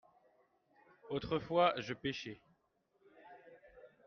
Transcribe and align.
autrefois 1.11 1.75
je 1.77 1.93
pêchai. 1.93 2.41